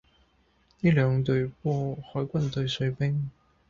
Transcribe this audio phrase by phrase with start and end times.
[0.79, 3.29] 呢兩隊波海軍對水兵